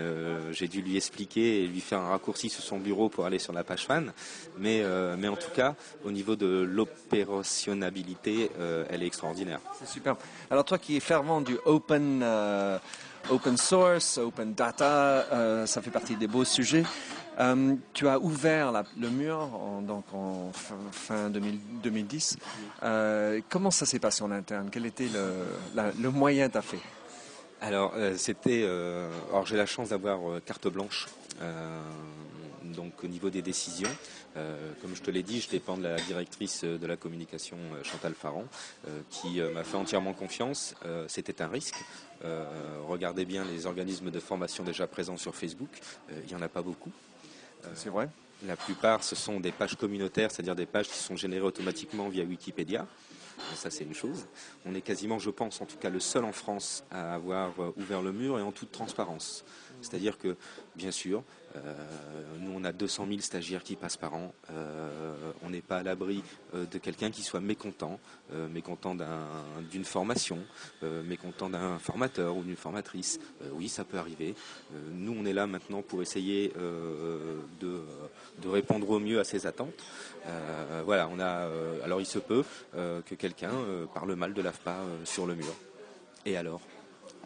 [0.53, 3.53] J'ai dû lui expliquer et lui faire un raccourci sur son bureau pour aller sur
[3.53, 4.13] la page fan.
[4.59, 4.83] Mais
[5.19, 8.51] mais en tout cas, au niveau de l'opérationnalité,
[8.89, 9.61] elle est extraordinaire.
[9.79, 10.17] C'est super.
[10.51, 12.23] Alors toi qui es fervent du open
[13.31, 16.85] open source, open data, euh, ça fait partie des beaux sujets.
[17.39, 22.39] Euh, tu as ouvert le mur en, donc en fin, 2010.
[22.83, 24.69] Euh, comment ça s'est passé en interne?
[24.71, 26.81] Quel était le, moyen tu fait?
[27.61, 28.65] Alors, c'était.
[29.31, 31.07] alors, j'ai la chance d'avoir carte blanche
[32.75, 33.91] donc au niveau des décisions.
[34.35, 38.45] Comme je te l'ai dit, je dépends de la directrice de la communication Chantal Farran,
[38.87, 40.75] euh, qui m'a fait entièrement confiance.
[41.09, 41.77] C'était un risque.
[42.89, 45.71] Regardez bien les organismes de formation déjà présents sur Facebook.
[46.11, 46.91] il n'y en a pas beaucoup.
[47.75, 48.09] C'est vrai.
[48.47, 52.25] La plupart, ce sont des pages communautaires, c'est-à-dire des pages qui sont générées automatiquement via
[52.25, 52.87] Wikipédia.
[53.55, 54.27] Ça, c'est une chose.
[54.65, 58.03] On est quasiment, je pense, en tout cas le seul en France à avoir ouvert
[58.03, 59.45] le mur et en toute transparence.
[59.81, 60.37] C'est-à-dire que,
[60.75, 61.23] bien sûr,
[61.57, 61.75] euh,
[62.41, 64.33] nous, on a 200 000 stagiaires qui passent par an.
[64.51, 66.23] Euh, on n'est pas à l'abri
[66.55, 67.99] euh, de quelqu'un qui soit mécontent,
[68.51, 68.97] mécontent
[69.71, 70.39] d'une formation,
[70.83, 73.21] mécontent d'un formateur ou d'une formatrice.
[73.53, 74.35] oui, ça peut arriver.
[74.93, 76.53] nous, on est là maintenant pour essayer
[77.61, 77.81] de,
[78.49, 79.85] répondre au mieux à ces attentes.
[80.85, 81.49] voilà, on a.
[81.85, 82.43] alors, il se peut
[82.75, 83.53] que quelqu'un
[83.95, 85.55] parle mal de l'AFPA sur le mur.
[86.25, 86.61] Et alors?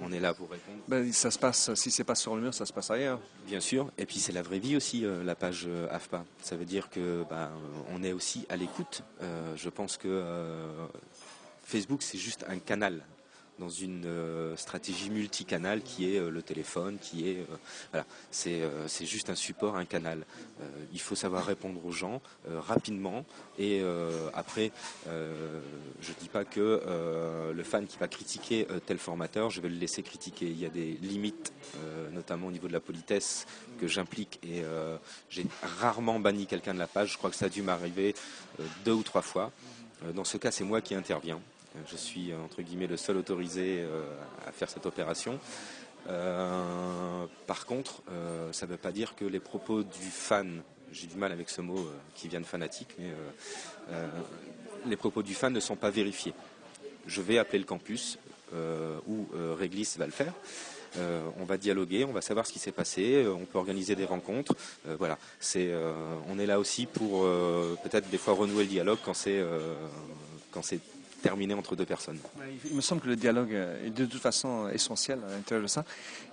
[0.02, 0.78] On est là pour répondre.
[0.88, 3.20] Ben, ça se passe, si c'est pas sur le mur, ça se passe ailleurs.
[3.46, 3.90] Bien sûr.
[3.98, 6.24] Et puis c'est la vraie vie aussi, euh, la page euh, AFPA.
[6.42, 7.50] Ça veut dire que ben,
[7.92, 9.02] on est aussi à l'écoute.
[9.22, 10.24] Euh, je pense que
[11.64, 13.02] Facebook, c'est juste un canal
[13.61, 17.57] dans une euh, stratégie multicanal qui est euh, le téléphone, qui est euh,
[17.92, 20.25] voilà, c'est c'est juste un support, un canal.
[20.92, 23.25] il faut savoir répondre aux gens rapidement
[23.59, 23.83] et
[24.33, 24.73] après,
[25.07, 26.81] je dis pas que
[27.55, 30.46] le fan qui va critiquer tel formateur, je vais le laisser critiquer.
[30.46, 31.53] Il y a des limites,
[32.12, 33.46] notamment au niveau de la politesse
[33.79, 34.62] que j'implique et
[35.29, 35.46] j'ai
[35.81, 37.12] rarement banni quelqu'un de la page.
[37.12, 38.14] Je crois que ça a dû m'arriver
[38.85, 39.53] deux ou trois fois.
[40.14, 41.40] Dans ce cas, c'est moi qui interviens.
[41.88, 44.02] Je suis entre guillemets le seul autorisé euh,
[44.46, 45.38] à faire cette opération.
[46.09, 51.06] Euh, par contre, euh, ça ne veut pas dire que les propos du fan, j'ai
[51.06, 53.11] du mal avec ce mot qui vient de fanatique, mais
[54.87, 56.35] les propos du fan ne sont pas vérifiés.
[57.06, 58.18] Je vais appeler le campus
[59.06, 60.33] ou Réglis va le faire.
[61.38, 64.56] on va dialoguer, on va savoir ce qui s'est passé, on peut organiser des rencontres.
[64.98, 65.16] voilà,
[66.28, 67.22] on est là aussi pour
[67.85, 69.44] peut-être des fois renouer le dialogue quand c'est
[70.50, 70.80] quand c'est
[71.22, 72.18] terminé entre deux personnes.
[72.68, 75.85] Il me semble que le dialogue est de toute façon essentiel à l'intérieur de ça.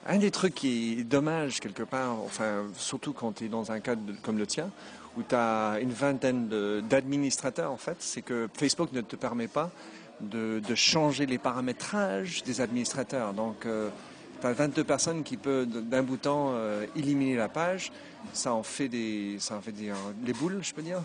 [0.07, 3.79] Un des trucs qui est dommage quelque part, enfin, surtout quand tu es dans un
[3.79, 4.69] cadre comme le tien,
[5.17, 6.49] où tu as une vingtaine
[6.89, 9.71] d'administrateurs en fait, c'est que Facebook ne te permet pas
[10.21, 13.33] de, changer les paramétrages des administrateurs.
[13.33, 13.89] Donc, euh,
[14.41, 17.91] tu as 22 personnes qui peuvent d'un bout temps euh, éliminer la page.
[18.33, 19.91] Ça en fait des, ça en fait des,
[20.25, 21.01] les boules, je peux dire.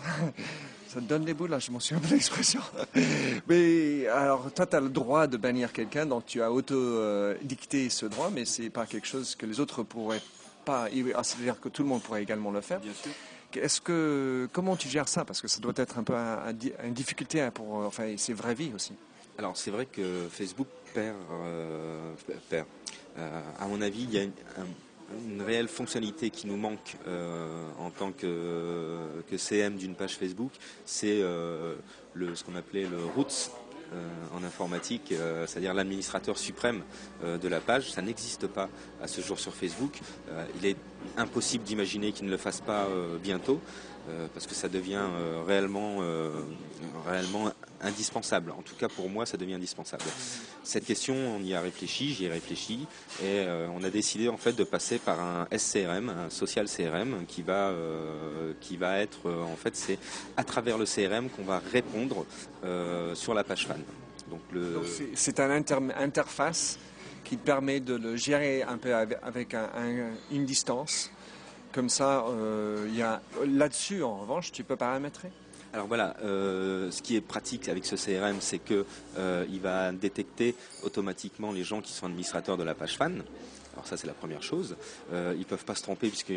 [0.93, 2.61] Ça te donne des boules, là, je m'en souviens de l'expression.
[3.47, 8.05] mais alors, toi, tu as le droit de bannir quelqu'un, donc tu as auto-dicté ce
[8.05, 10.21] droit, mais c'est pas quelque chose que les autres pourraient
[10.65, 10.89] pas.
[11.15, 12.79] Ah, c'est-à-dire que tout le monde pourrait également le faire.
[12.79, 13.11] Bien sûr.
[13.55, 15.25] Est-ce que comment tu gères ça?
[15.25, 18.93] Parce que ça doit être un peu une difficulté pour, enfin, c'est vraie vie aussi.
[19.39, 21.15] Alors c'est vrai que Facebook perd,
[22.51, 22.67] perd.
[23.17, 24.31] à mon avis, il y a une,
[25.27, 28.97] une réelle fonctionnalité qui nous manque euh, en tant que,
[29.37, 30.51] CM d'une page Facebook,
[30.85, 31.75] c'est euh,
[32.15, 33.51] ce qu'on appelait le roots
[33.93, 35.13] euh, en informatique,
[35.47, 36.83] c'est-à-dire l'administrateur suprême
[37.23, 37.91] de la page.
[37.91, 38.69] Ça n'existe pas
[39.01, 39.99] à ce jour sur Facebook.
[40.59, 40.77] il est
[41.17, 42.87] impossible d'imaginer qu'il ne le fasse pas
[43.23, 43.59] bientôt.
[44.33, 45.05] parce que ça devient
[45.47, 45.97] réellement,
[47.07, 47.51] réellement
[47.83, 48.51] indispensable.
[48.51, 50.03] En tout cas, pour moi, ça devient indispensable.
[50.63, 52.87] Cette question, on y a réfléchi, j'y ai réfléchi,
[53.21, 57.25] et euh, on a décidé en fait de passer par un SCRM, un social CRM,
[57.27, 59.99] qui va, euh, qui va être, euh, en fait, c'est
[60.37, 62.25] à travers le CRM qu'on va répondre
[63.13, 63.81] sur la page fan.
[64.29, 64.81] Donc, le...
[65.15, 66.79] c'est un interface
[67.25, 69.55] qui permet de le gérer un peu avec
[70.31, 71.11] une distance.
[71.73, 72.25] Comme ça,
[73.45, 75.29] là-dessus, en revanche, tu peux paramétrer.
[75.73, 78.85] Alors voilà, euh, ce qui est pratique avec ce CRM, c'est qu'il
[79.17, 83.23] euh, va détecter automatiquement les gens qui sont administrateurs de la page fan.
[83.73, 84.75] Alors ça c'est la première chose.
[85.11, 86.33] Euh, ils peuvent pas se tromper puisque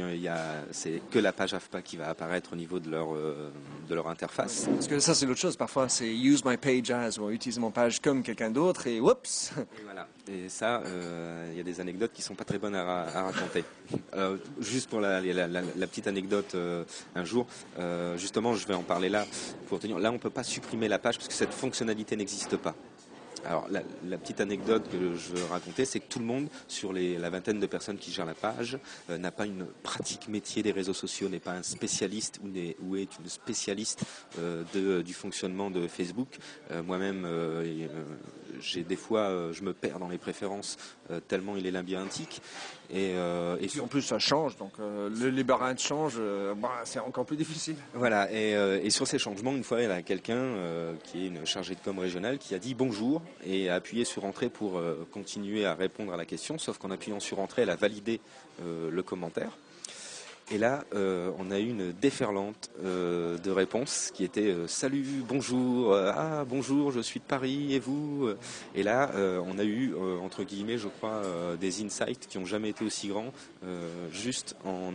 [0.70, 3.50] c'est que la page AFPA qui va apparaître au niveau de leur euh,
[3.88, 4.66] de leur interface.
[4.72, 5.56] Parce que ça c'est l'autre chose.
[5.56, 9.52] Parfois c'est use my page as ou utilise mon page comme quelqu'un d'autre et whoops.
[9.78, 10.08] Et voilà.
[10.28, 13.64] Et ça, euh, il y a des anecdotes qui sont pas très bonnes à, raconter.
[14.58, 16.56] juste pour la, la, petite anecdote,
[17.14, 17.46] un jour,
[18.16, 19.24] justement, je vais en parler là
[19.68, 20.00] pour tenir.
[20.00, 22.74] Là, on peut pas supprimer la page parce que cette fonctionnalité n'existe pas.
[23.46, 27.30] Alors la, petite anecdote que je veux raconter, c'est que tout le monde, sur la
[27.30, 28.78] vingtaine de personnes qui gèrent la page,
[29.10, 33.18] euh, n'a pas une pratique métier des réseaux sociaux, n'est pas un spécialiste ou, est,
[33.18, 34.04] une spécialiste
[34.38, 36.38] euh, du fonctionnement de Facebook.
[36.72, 37.26] Euh, moi-même,
[38.60, 40.76] j'ai des fois, je me perds dans les préférences
[41.28, 42.40] tellement il est labyrinthique.
[42.92, 46.18] Et, et en plus ça change, donc le libéral change,
[46.56, 47.76] bah, c'est encore plus difficile.
[47.94, 50.54] Voilà, et, et, sur ces changements, une fois il y a quelqu'un
[51.04, 54.24] qui est une chargée de com régionale qui a dit bonjour, et a appuyé sur
[54.24, 57.70] Entrée pour euh, continuer à répondre à la question, sauf qu'en appuyant sur Entrée, elle
[57.70, 58.20] a validé
[58.62, 59.50] euh, le commentaire.
[60.52, 65.24] Et là, euh, on a eu une déferlante euh, de réponses qui était euh, salut,
[65.26, 68.28] bonjour, ah bonjour, je suis de Paris et vous?
[68.76, 71.22] Et là, on a eu entre guillemets, je crois,
[71.60, 73.32] des insights qui n'ont jamais été aussi grands,
[74.12, 74.92] juste en,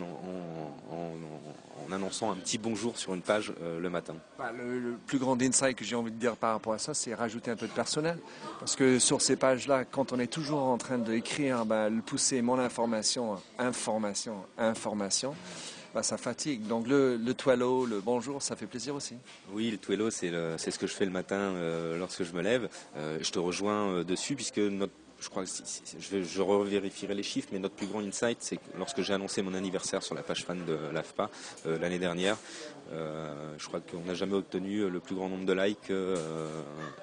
[1.91, 4.15] annonçant un petit bonjour sur une page le matin.
[4.37, 7.13] Bah, le, plus grand insight que j'ai envie de dire par rapport à ça, c'est
[7.13, 8.17] rajouter un peu de personnel,
[8.59, 12.59] parce que sur ces pages-là, quand on est toujours en train d'écrire, bah, pousser mon
[12.59, 15.35] information, information, information
[15.93, 16.67] bah, ça fatigue.
[16.67, 17.33] Donc le, le
[17.85, 19.15] le bonjour, ça fait plaisir aussi.
[19.51, 22.69] Oui, le toileau, c'est ce que je fais le matin euh, lorsque je me lève.
[22.95, 25.49] Euh, je te rejoins euh, dessus puisque notre je crois que
[25.99, 29.41] je, je revérifierai les chiffres, mais notre plus grand insight, c'est que lorsque j'ai annoncé
[29.43, 31.29] mon anniversaire sur la page fan de l'AFPA
[31.67, 32.37] euh, l'année dernière,
[32.91, 36.49] euh, je crois qu'on n'a jamais obtenu le plus grand nombre de likes euh,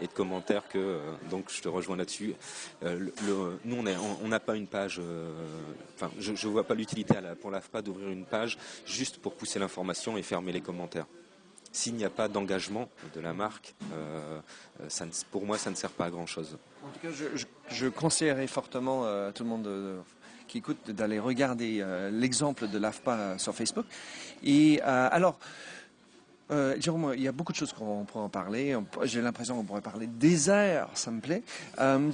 [0.00, 0.98] et de commentaires que
[1.30, 2.34] donc je te rejoins là-dessus.
[2.82, 3.84] nous
[4.22, 5.00] on n'a pas une page,
[5.94, 10.18] enfin je, ne vois pas l'utilité pour l'AFPA d'ouvrir une page juste pour pousser l'information
[10.18, 11.06] et fermer les commentaires
[11.70, 13.74] s'il n'y a pas d'engagement de la marque,
[15.30, 16.56] pour moi, ça ne sert pas à grand-chose.
[16.84, 17.08] En tout cas,
[17.70, 20.02] je, conseillerais fortement à tout le monde
[20.46, 23.84] qui écoute d'aller regarder euh, l'exemple de l'AFPA sur Facebook.
[24.42, 25.38] Et euh, alors,
[26.78, 28.74] Jérôme, il y a beaucoup de choses qu'on pourrait en parler.
[29.02, 31.42] J'ai l'impression qu'on pourrait parler des airs, ça me plaît.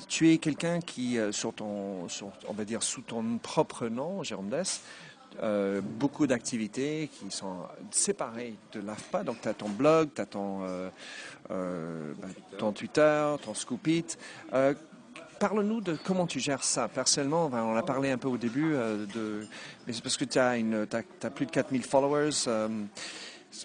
[0.08, 2.08] tu es quelqu'un qui, sur ton,
[2.48, 4.80] on va dire sous ton propre nom, Jérôme Dess,
[5.42, 7.56] euh, beaucoup d'activités qui sont
[7.90, 9.24] séparées de l'AFPA.
[9.24, 10.88] Donc, tu as ton blog, tu as ton, euh,
[11.50, 14.06] euh, bah, ton Twitter, ton Scoopit.
[15.40, 16.88] Parle-nous de comment tu gères ça.
[16.88, 19.46] Personnellement, on a parlé un peu au début, de,
[19.86, 22.30] mais c'est parce que tu as, as, plus de 4000 followers.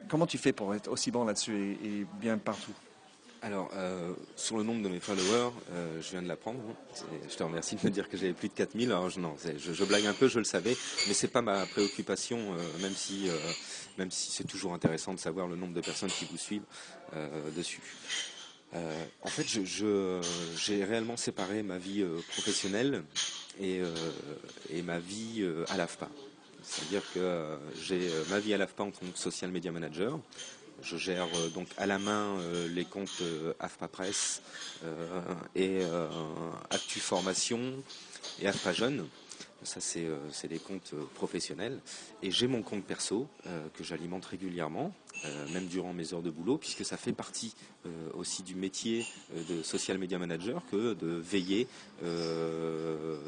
[0.10, 2.74] comment tu fais pour être aussi bon là-dessus et bien partout?
[3.42, 6.60] Alors, euh, sur le nombre de mes followers, euh, je viens de l'apprendre.
[6.70, 7.06] Hein.
[7.30, 8.92] Je te remercie de me dire que j'avais plus de 4000.
[8.92, 10.76] Alors, je, non, je, je, blague un peu, je le savais,
[11.08, 13.30] mais c'est pas ma préoccupation, euh, même si,
[13.98, 16.66] même si c'est toujours intéressant de savoir le nombre de personnes qui vous suivent
[17.56, 17.82] dessus.
[18.74, 23.04] en fait, j'ai réellement séparé ma vie professionnelle
[23.60, 23.82] et,
[24.70, 26.10] et, ma vie à l'AFPA.
[26.62, 30.20] C'est-à-dire que j'ai ma vie à l'AFPA en tant que social media manager.
[30.82, 34.42] Je gère euh, donc à la main euh, les comptes euh, AFPA Presse
[35.56, 35.82] et
[36.70, 37.60] Actu Formation
[38.42, 39.06] et AFPA Jeune.
[39.64, 41.80] Ça, c'est des comptes professionnels.
[42.24, 43.28] Et j'ai mon compte perso
[43.74, 44.94] que j'alimente régulièrement,
[45.54, 47.54] même durant mes heures de boulot, puisque ça fait partie
[48.14, 49.06] aussi du métier
[49.50, 51.68] de social media manager que de veiller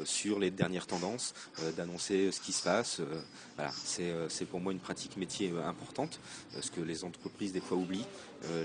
[0.04, 1.34] sur les dernières tendances,
[1.76, 3.00] d'annoncer ce qui se passe.
[3.56, 6.18] voilà, c'est pour moi une pratique métier importante,
[6.60, 8.06] ce que les entreprises des fois oublient,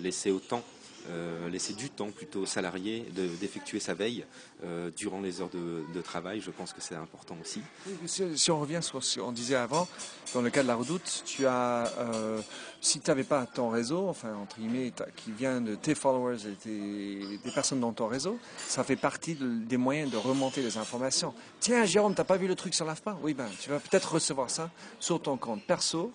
[0.02, 0.64] laisser autant
[1.10, 3.06] euh, laisser du temps plutôt aux salariés
[3.40, 4.26] d'effectuer sa veille
[4.64, 6.42] euh, durant les heures de, travail.
[6.42, 7.62] Je pense que c'est important aussi.
[8.06, 9.88] Si, on revient sur ce qu'on disait avant,
[10.34, 12.40] dans le cas de la redoute, tu as, euh,
[12.82, 17.40] si tu n'avais pas ton réseau, enfin entre guillemets, qui vient de tes followers et
[17.44, 21.34] des personnes dans ton réseau, ça fait partie des moyens de remonter les informations.
[21.60, 23.18] Tiens, Jérôme, tu n'as pas vu le truc sur l'AFPA?
[23.24, 26.14] Oui, ben, tu vas peut-être recevoir ça sur ton compte perso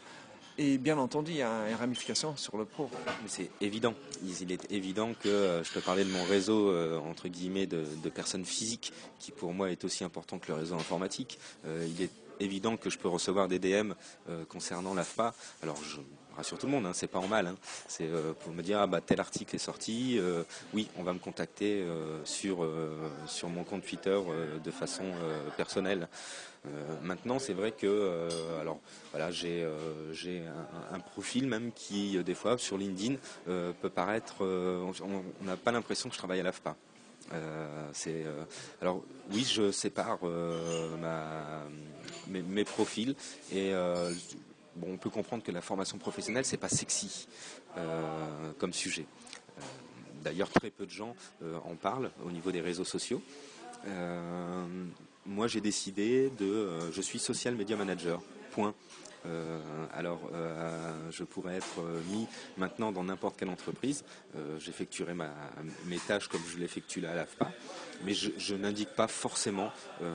[0.58, 2.90] et bien entendu, il y a une ramification sur le pro.
[3.26, 3.94] C'est évident.
[4.22, 7.84] Il est évident que euh, je peux parler de mon réseau, euh, entre guillemets, de,
[8.10, 11.38] personnes physiques, qui pour moi est aussi important que le réseau informatique.
[11.66, 12.10] Euh, il est
[12.40, 13.92] évident que je peux recevoir des DM
[14.48, 15.32] concernant l'AFPA.
[15.62, 16.00] Alors, je
[16.36, 17.46] rassure tout le monde, hein, c'est pas en mal.
[17.46, 17.56] Hein.
[17.86, 18.08] C'est
[18.40, 20.20] pour me dire ah, bah, tel article est sorti.
[20.74, 21.84] oui, on va me contacter
[22.24, 22.68] sur
[23.26, 24.18] sur mon compte Twitter
[24.62, 25.04] de façon
[25.56, 26.08] personnelle.
[26.64, 28.78] Euh, maintenant, c'est vrai que euh, alors
[29.10, 30.12] voilà, j'ai euh,
[30.92, 36.14] un, profil même qui des fois sur LinkedIn peut paraître, on n'a pas l'impression que
[36.14, 36.76] je travaille à l'AFPA.
[38.80, 40.20] alors oui, je sépare
[42.28, 43.16] mes, profils
[43.52, 43.72] et
[44.82, 47.26] on peut comprendre que la formation professionnelle c'est pas sexy
[48.58, 49.06] comme sujet.
[50.22, 51.16] D'ailleurs, très peu de gens
[51.64, 53.20] en parlent au niveau des réseaux sociaux
[55.32, 58.20] moi j'ai décidé de euh, je suis social media manager.
[58.52, 58.74] Point.
[59.24, 59.60] Euh,
[59.94, 62.26] alors, euh, je pourrais être mis
[62.58, 64.04] maintenant dans n'importe quelle entreprise.
[64.58, 65.14] J'effectuerai
[65.86, 67.50] mes tâches comme je l'effectue à l'AFPA,
[68.04, 69.70] mais je, n'indique pas forcément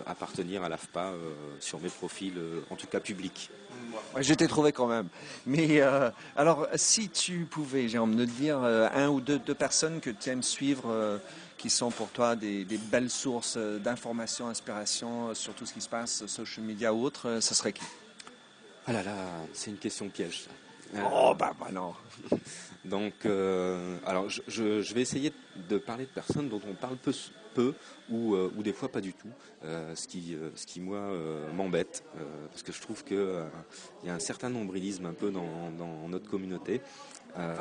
[0.06, 1.14] appartenir à l'AFPA
[1.60, 2.34] sur mes profils,
[2.70, 3.50] en tout cas publics.
[4.20, 5.08] je t'ai trouvé quand même.
[5.46, 5.80] Mais
[6.36, 10.44] alors, si tu pouvais, j'ai envie de dire, un ou deux personnes que tu aimes
[10.44, 11.20] suivre
[11.58, 16.26] qui sont pour toi des, belles sources d'informations, d'inspiration sur tout ce qui se passe,
[16.28, 17.84] social media ou autre, ce serait qui?
[18.86, 19.16] Ah là là,
[19.54, 20.48] c'est une question piège.
[20.96, 21.94] Oh bah, bah non.
[22.86, 25.34] Donc, euh, alors je, vais essayer
[25.70, 27.14] de parler de personnes dont on parle peu,
[27.54, 27.74] peu
[28.10, 29.28] ou, euh, ou des fois pas du tout,
[29.66, 31.02] euh, ce, qui, ce qui moi
[31.54, 32.04] m'embête,
[32.50, 33.46] parce que je trouve qu'il
[34.06, 36.82] y a un certain nombrilisme un peu dans, dans notre communauté.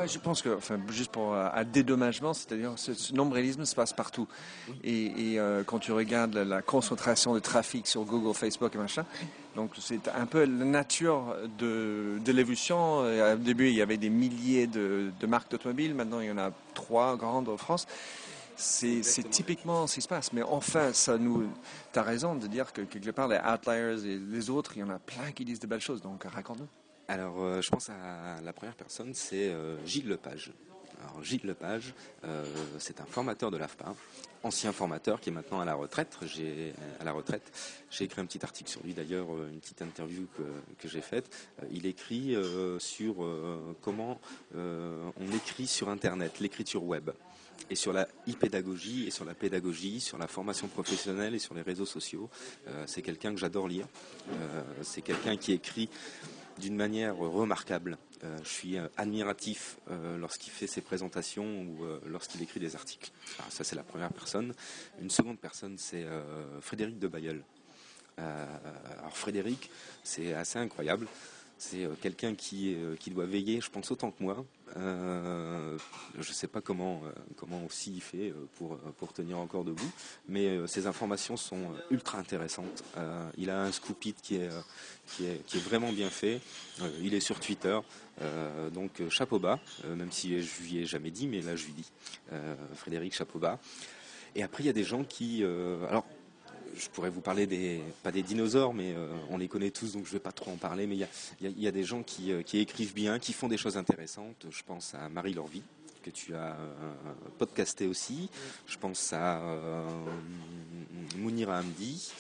[0.07, 4.29] Je pense que, enfin, juste pour un dédommagement, c'est-à-dire ce, ce, nombrilisme se passe partout.
[4.85, 9.05] Et, quand tu regardes la concentration de trafic sur Google, Facebook et machin,
[9.55, 12.99] donc c'est un peu la nature de, de l'évolution.
[12.99, 16.39] Au début, il y avait des milliers de, de marques d'automobiles, maintenant il y en
[16.39, 17.87] a trois grandes en France.
[18.57, 20.33] C'est typiquement ce qui se passe.
[20.33, 21.49] Mais enfin, ça nous.
[21.93, 24.83] Tu as raison de dire que quelque part, les outliers et les autres, il y
[24.83, 26.01] en a plein qui disent de belles choses.
[26.01, 26.69] Donc raconte-nous.
[27.09, 30.51] Alors, euh, je pense à la première personne, c'est euh, Gilles Lepage.
[31.01, 32.45] Alors, Gilles Lepage, euh,
[32.79, 33.95] c'est un formateur de l'AFPA,
[34.42, 36.19] ancien formateur qui est maintenant à la retraite.
[36.23, 37.53] J'ai à la retraite.
[37.90, 41.31] J'ai écrit un petit article sur lui d'ailleurs, une petite interview que, j'ai faite.
[41.71, 42.35] Il écrit
[42.79, 43.16] sur
[43.83, 44.19] comment
[44.55, 47.11] on écrit sur Internet, l'écriture web
[47.69, 51.62] et sur la e-pédagogie et sur la pédagogie, sur la formation professionnelle et sur les
[51.62, 52.31] réseaux sociaux.
[52.87, 53.87] c'est quelqu'un que j'adore lire.
[54.83, 55.90] c'est quelqu'un qui écrit
[56.59, 57.99] d'une manière remarquable.
[58.25, 63.11] Euh, je suis euh, admiratif euh, lorsqu'il fait ses présentations ou lorsqu'il écrit des articles.
[63.51, 64.55] ça, c'est la première personne.
[65.01, 66.07] Une seconde personne, c'est
[66.61, 67.42] Frédéric de Bayeul.
[68.16, 69.71] alors Frédéric,
[70.03, 71.07] c'est assez incroyable.
[71.59, 74.45] C'est euh, quelqu'un qui, euh, qui doit veiller, je pense, autant que moi.
[74.77, 75.79] Euh,
[76.19, 77.01] je ne sais pas comment,
[77.37, 79.90] comment aussi il fait pour, tenir encore debout,
[80.29, 82.85] mais ses informations sont ultra intéressantes.
[83.38, 86.40] il a un scoop it qui est vraiment bien fait.
[87.01, 87.79] il est sur Twitter,
[88.75, 91.90] donc chapeau bas, même si je lui ai jamais dit, mais là je lui dis.
[92.75, 93.59] Frédéric, chapeau bas.
[94.35, 95.42] Et après, il y a des gens qui.
[95.88, 96.05] alors,
[96.79, 100.05] je pourrais vous parler des, pas des dinosaures, mais euh, on les connaît tous, donc
[100.05, 100.87] je ne vais pas trop en parler.
[100.87, 100.97] Mais
[101.41, 104.47] il y a, des gens euh, qui, écrivent bien, qui font des choses intéressantes.
[104.51, 105.62] Je pense à Marie Lorvie,
[106.03, 106.93] que tu as euh,
[107.39, 108.29] podcasté aussi.
[108.67, 109.41] Je pense à
[111.17, 112.12] Mounira Hamdi,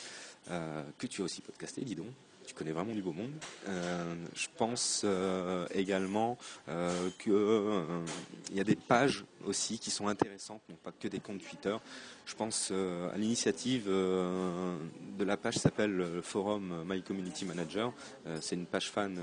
[0.98, 2.08] que tu as aussi podcasté, dis donc
[2.46, 3.32] tu connais vraiment du beau monde.
[3.68, 10.62] Euh, je pense euh, également euh, qu'il y a des pages aussi qui sont intéressantes,
[10.68, 11.76] non pas que des comptes Twitter.
[12.24, 17.92] Je pense à l'initiative de la page s'appelle le forum My Community Manager.
[18.40, 19.16] c'est une page fan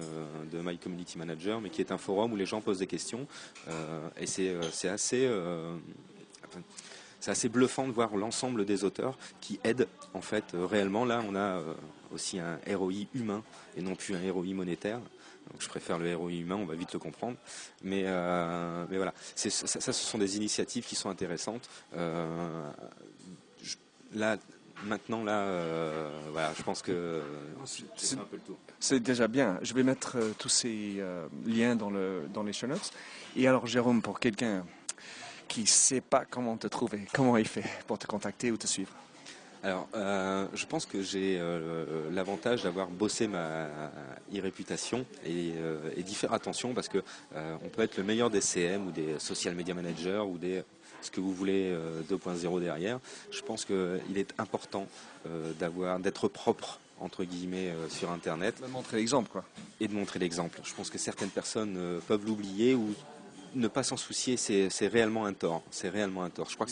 [0.50, 3.28] de My Community Manager, mais qui est un forum où les gens posent des questions.
[4.18, 5.30] et c'est assez
[7.20, 11.04] c'est assez bluffant de voir l'ensemble des auteurs qui aident en fait réellement.
[11.04, 11.62] Là, on a
[12.14, 13.44] aussi un ROI humain
[13.76, 15.00] et non plus un ROI monétaire.
[15.52, 17.38] Donc je préfère le ROI humain, on va vite le comprendre.
[17.84, 21.70] Mais, mais voilà, ça, ça, ce sont des initiatives qui sont intéressantes.
[24.14, 24.38] là,
[24.86, 27.22] maintenant, là, euh, voilà, je pense que
[27.96, 28.58] c'est un peu le tour.
[28.80, 29.60] C'est déjà bien.
[29.62, 32.92] Je vais mettre euh, tous ces euh, liens dans, le, dans les show notes.
[33.36, 34.66] Et alors, Jérôme, pour quelqu'un
[35.48, 38.68] qui ne sait pas comment te trouver, comment il fait pour te contacter ou te
[38.68, 38.92] suivre?
[39.64, 39.88] Alors,
[40.54, 41.42] je pense que j'ai
[42.12, 43.68] l'avantage d'avoir bossé ma
[44.36, 45.54] e-réputation et,
[45.96, 47.02] et d'y faire attention parce que
[47.34, 50.64] on peut être le meilleur des CM ou des social media managers ou des
[51.04, 51.76] ce que vous voulez
[52.10, 53.00] 2.0 euh, derrière.
[53.30, 54.88] Je pense qu'il est important
[55.28, 58.62] euh, d'avoir, d'être propre entre guillemets euh, sur Internet.
[58.62, 59.44] De montrer l'exemple, quoi.
[59.80, 60.60] Et de montrer l'exemple.
[60.64, 62.94] Je pense que certaines personnes peuvent l'oublier ou
[63.56, 65.64] ne pas s'en soucier, c'est réellement un tort.
[65.72, 66.50] C'est réellement un tort.
[66.50, 66.72] Je crois que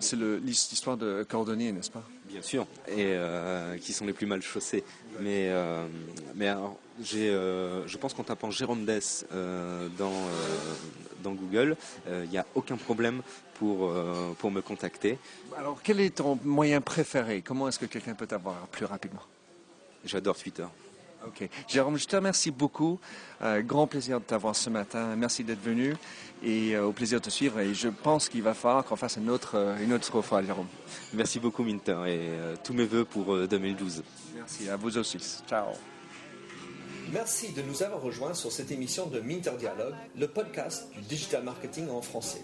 [0.00, 2.02] c'est l'histoire de cordonnier, n'est-ce pas?
[2.28, 3.16] Bien sûr, et
[3.80, 4.84] qui sont les plus mal chaussés.
[5.20, 5.50] Mais,
[6.34, 6.52] mais
[7.02, 9.24] j'ai, je pense qu'en tapant Jérôme Dess
[9.98, 10.12] dans,
[11.22, 11.76] dans Google,
[12.08, 13.22] il n'y a aucun problème
[13.54, 15.18] pour, euh, pour me contacter.
[15.56, 17.40] Alors, quel est ton moyen préféré?
[17.40, 19.22] Comment est-ce que quelqu'un peut t'avoir plus rapidement?
[20.04, 20.66] J'adore Twitter.
[21.26, 21.48] Ok.
[21.68, 22.98] Jérôme, je te remercie beaucoup.
[23.42, 25.16] Euh, grand plaisir de t'avoir ce matin.
[25.16, 25.96] Merci d'être venu
[26.42, 27.60] et euh, au plaisir de te suivre.
[27.60, 30.68] Et je pense qu'il va falloir qu'on fasse une autre, une autre fois, Jérôme.
[31.14, 32.30] Merci beaucoup, Minter, et
[32.62, 34.02] tous mes voeux pour 2012.
[34.36, 35.18] Merci, à vous aussi.
[35.48, 35.66] Ciao.
[37.12, 41.44] Merci de nous avoir rejoints sur cette émission de Minter Dialogue, le podcast du digital
[41.44, 42.42] marketing en français.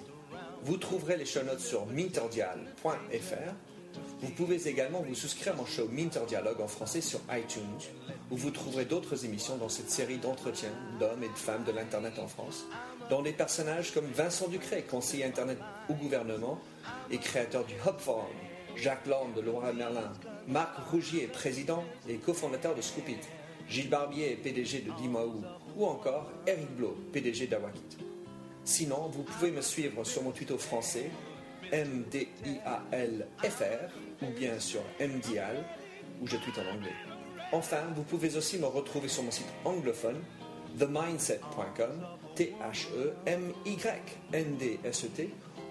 [0.62, 3.53] Vous trouverez les show notes sur minterdial.fr.
[4.20, 7.62] Vous pouvez également vous souscrire à mon show Minter Dialogue en français sur iTunes,
[8.33, 12.18] où vous trouverez d'autres émissions dans cette série d'entretiens d'hommes et de femmes de l'Internet
[12.18, 12.64] en France,
[13.11, 15.59] dont des personnages comme Vincent Ducré, conseiller Internet
[15.91, 16.59] au gouvernement
[17.11, 18.24] et créateur du Hub Forum,
[18.74, 20.11] Jacques Lorne de Laura Merlin,
[20.49, 23.18] Marc Rougier, président et cofondateur de Scoopit,
[23.68, 25.45] Gilles Barbier, PDG de Dimaou,
[25.76, 27.99] ou encore Eric Blo, PDG d'Awakit.
[28.64, 31.11] Sinon, vous pouvez me suivre sur mon Twitter français,
[31.70, 33.12] MDIALFR,
[34.22, 35.66] ou bien sur MDIAL,
[36.22, 37.11] où je tweete en anglais.
[37.53, 40.20] Enfin, vous pouvez aussi me retrouver sur mon site anglophone,
[40.78, 42.90] themindset.com, T-H-E-M-Y-N-D-S-E-T,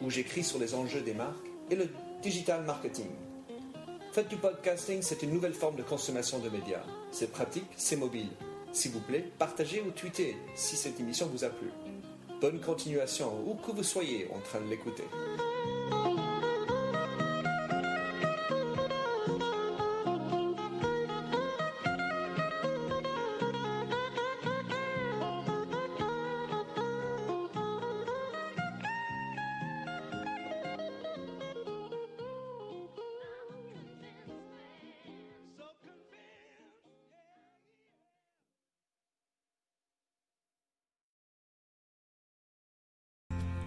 [0.03, 1.89] où j'écris sur les enjeux des marques et le
[2.21, 3.09] digital marketing.
[4.11, 6.83] Faites du podcasting, c'est une nouvelle forme de consommation de médias.
[7.11, 8.29] C'est pratique, c'est mobile.
[8.71, 11.71] S'il vous plaît, partagez ou tweetez si cette émission vous a plu.
[12.39, 15.05] Bonne continuation, où que vous soyez en train de l'écouter.